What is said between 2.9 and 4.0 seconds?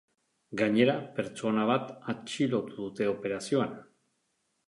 operazioan.